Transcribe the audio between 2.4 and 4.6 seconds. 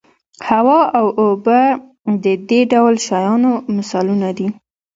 دې ډول شیانو مثالونه دي.